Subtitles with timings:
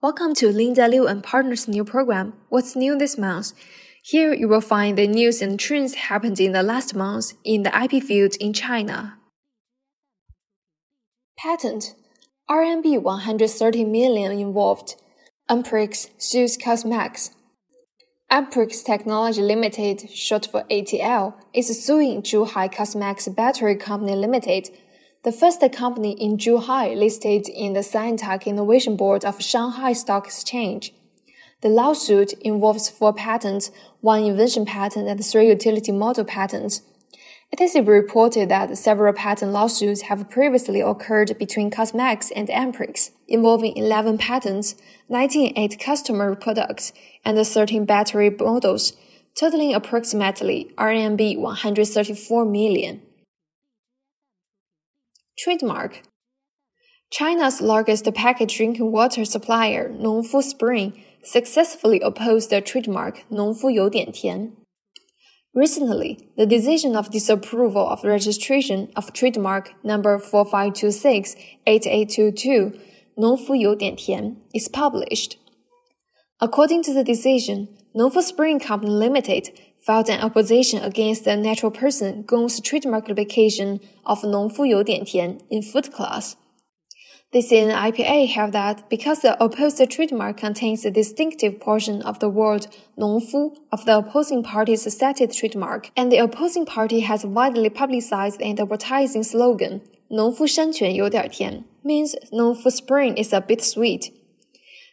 [0.00, 3.50] Welcome to Linda Liu and Partners new program, What's New This Month?
[4.04, 7.76] Here you will find the news and trends happened in the last month in the
[7.76, 9.18] IP field in China.
[11.36, 11.96] Patent
[12.48, 14.94] RMB 130 million involved.
[15.50, 17.30] Amperex sues Cosmax.
[18.30, 24.68] Amperex Technology Limited, short for ATL, is suing Zhuhai Cosmax Battery Company Limited
[25.24, 30.94] the first company in Zhuhai listed in the Sci-Tech Innovation Board of Shanghai Stock Exchange.
[31.60, 36.82] The lawsuit involves four patents, one invention patent, and three utility model patents.
[37.50, 43.76] It is reported that several patent lawsuits have previously occurred between Cosmax and Amperex, involving
[43.76, 44.76] 11 patents,
[45.08, 46.92] 98 customer products,
[47.24, 48.92] and 13 battery models,
[49.34, 53.02] totaling approximately RMB 134 million.
[55.38, 56.02] Trademark
[57.10, 64.56] China's largest packaged drinking water supplier, Nongfu Spring, successfully opposed the trademark Nongfu Tian
[65.54, 72.80] Recently, the decision of disapproval of registration of trademark number 4526-8822,
[73.16, 75.38] Nongfu Youdian is published.
[76.40, 82.22] According to the decision, Nongfu Spring Company Limited filed an opposition against the natural person
[82.22, 86.36] Gong's trademark application of Nongfu Yu Diantian in food class.
[87.32, 92.18] The CNIPA held IPA have that because the opposed trademark contains the distinctive portion of
[92.18, 92.66] the word
[92.98, 98.60] Nongfu of the opposing party's cited trademark, and the opposing party has widely publicized an
[98.60, 104.10] advertising slogan, Nongfu Shanquan Dian Tian, means Nongfu Spring is a bit sweet.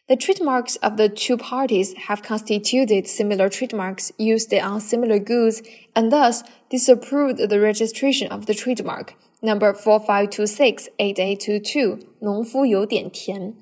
[0.08, 5.64] The trademarks of the two parties have constituted similar trademarks used on similar goods
[5.95, 13.56] and thus disapproved the registration of the trademark number 45268822 Nongfu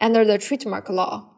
[0.00, 1.28] under the trademark law.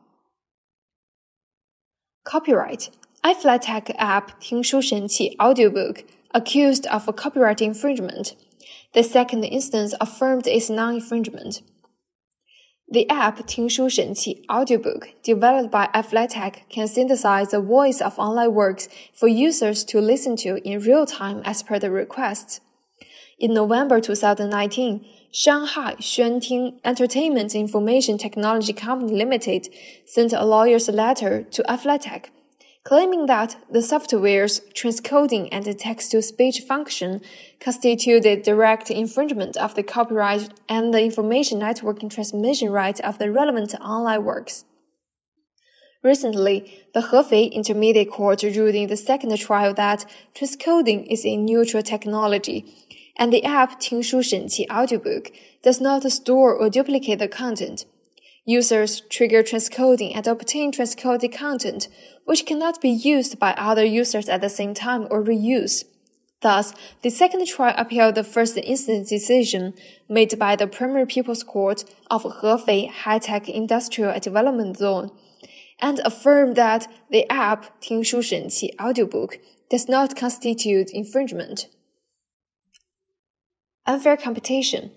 [2.25, 2.91] Copyright
[3.25, 8.37] iFlytek app 听书神器 audiobook accused of copyright infringement.
[8.93, 11.63] The second instance affirmed its non-infringement.
[12.91, 19.29] The app 听书神器 Audiobook, developed by iFlytek, can synthesize the voice of online works for
[19.29, 22.61] users to listen to in real time as per the request.
[23.39, 29.69] In November 2019, Shanghai Xuanting Entertainment Information Technology Company Limited
[30.07, 32.31] sent a lawyer's letter to iFlytek
[32.89, 37.21] claiming that the software's transcoding and text-to-speech function
[37.61, 43.75] constituted direct infringement of the copyright and the information networking transmission right of the relevant
[43.75, 44.65] online works.
[46.03, 51.83] Recently, the Hefei Intermediate Court ruled in the second trial that transcoding is a neutral
[51.83, 52.65] technology,
[53.19, 55.31] and the app Tingshu Shenqi audiobook
[55.63, 57.85] does not store or duplicate the content.
[58.49, 61.87] Users trigger transcoding and obtain transcoded content,
[62.25, 65.85] which cannot be used by other users at the same time or reused.
[66.41, 66.73] Thus,
[67.03, 69.75] the second trial upheld the first instance decision
[70.09, 75.11] made by the Primary People's Court of Hefei High-Tech Industrial Development Zone
[75.79, 81.69] and affirmed that the app Tingshu Shenqi audiobook does not constitute infringement.
[83.85, 84.93] Unfair competition.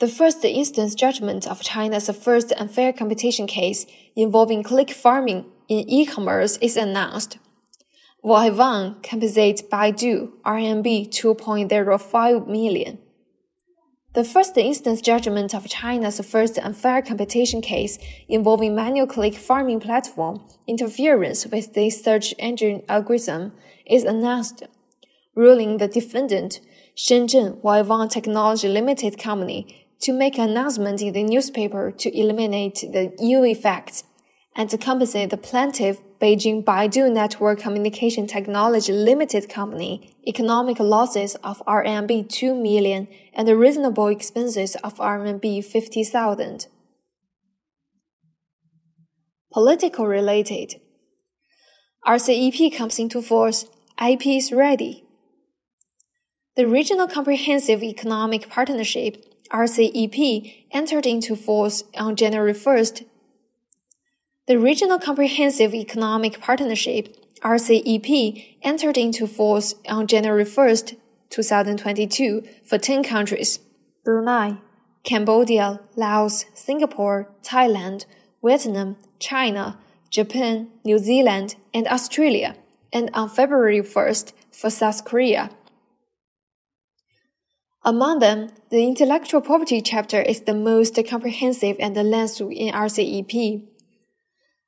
[0.00, 3.84] The first instance judgment of China's first unfair competition case
[4.16, 7.36] involving click farming in e-commerce is announced.
[8.24, 12.98] Waiwan compensates Baidu RMB 2.05 million.
[14.14, 20.40] The first instance judgment of China's first unfair competition case involving manual click farming platform
[20.66, 23.52] interference with the search engine algorithm
[23.84, 24.62] is announced,
[25.34, 26.60] ruling the defendant,
[26.96, 33.12] Shenzhen Waiwan Technology Limited Company, to make an announcement in the newspaper to eliminate the
[33.22, 34.04] ill effect
[34.56, 41.62] and to compensate the plaintiff Beijing Baidu Network Communication Technology Limited Company economic losses of
[41.66, 46.66] RMB 2 million and the reasonable expenses of RMB 50,000.
[49.52, 50.74] Political related.
[52.06, 53.66] RCEP comes into force.
[54.02, 55.04] IP is ready.
[56.56, 63.04] The Regional Comprehensive Economic Partnership RCEP entered into force on January 1st.
[64.46, 70.96] The Regional Comprehensive Economic Partnership RCEP entered into force on January 1st,
[71.30, 73.60] 2022 for 10 countries
[74.04, 74.56] Brunei,
[75.04, 78.04] Cambodia, Laos, Singapore, Thailand,
[78.44, 79.78] Vietnam, China,
[80.10, 82.56] Japan, New Zealand, and Australia,
[82.92, 85.50] and on February 1st for South Korea.
[87.82, 93.62] Among them, the intellectual property chapter is the most comprehensive and the length in RCEP.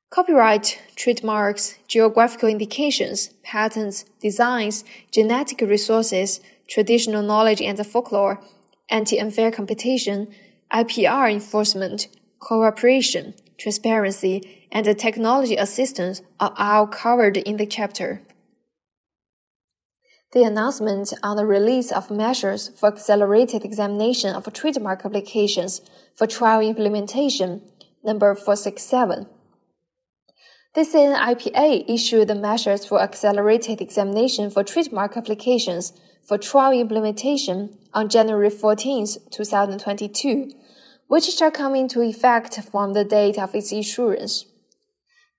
[0.08, 8.42] Copyright, trademarks, geographical indications, patents, designs, genetic resources, traditional knowledge and folklore,
[8.88, 10.28] anti-unfair competition,
[10.72, 18.22] IPR enforcement, cooperation, transparency, and technology assistance are all covered in the chapter.
[20.32, 25.82] The announcement on the release of measures for accelerated examination of trademark applications
[26.16, 27.60] for trial implementation,
[28.02, 29.26] number 467.
[30.74, 35.92] The CNIPA issued the measures for accelerated examination for trademark applications
[36.22, 40.50] for trial implementation on January 14, 2022,
[41.08, 44.46] which shall come into effect from the date of its issuance.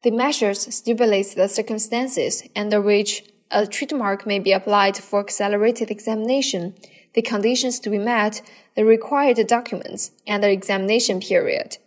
[0.03, 6.75] The measures stipulate the circumstances under which a trademark may be applied for accelerated examination,
[7.13, 8.41] the conditions to be met,
[8.75, 11.77] the required documents, and the examination period.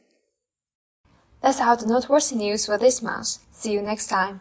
[1.43, 3.39] That's all the noteworthy news for this month.
[3.53, 4.41] See you next time.